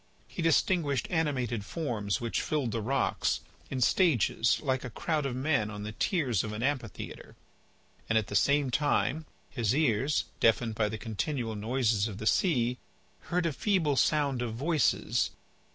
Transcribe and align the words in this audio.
He 0.27 0.41
distinguished 0.41 1.05
animated 1.11 1.63
forms 1.63 2.19
which 2.19 2.41
filled 2.41 2.71
the 2.71 2.81
rocks, 2.81 3.41
in 3.69 3.81
stages, 3.81 4.59
like 4.63 4.83
a 4.83 4.89
crowd 4.89 5.27
of 5.27 5.35
men 5.35 5.69
on 5.69 5.83
the 5.83 5.91
tiers 5.91 6.43
of 6.43 6.53
an 6.53 6.63
amphitheatre. 6.63 7.35
And 8.09 8.17
at 8.17 8.25
the 8.25 8.35
same 8.35 8.71
time, 8.71 9.27
his 9.51 9.75
ears, 9.75 10.23
deafened 10.39 10.73
by 10.73 10.89
the 10.89 10.97
continual 10.97 11.55
noises 11.55 12.07
of 12.07 12.17
the 12.17 12.25
sea, 12.25 12.79
heard 13.29 13.45
a 13.45 13.53
feeble 13.53 13.95
sound 13.95 14.41
of 14.41 14.55
voices. 14.55 15.29